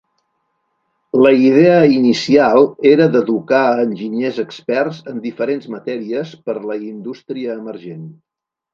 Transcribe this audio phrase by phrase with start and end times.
[1.23, 8.07] La idea inicial era d'educar enginyers experts en diferents matèries per la indústria emergent.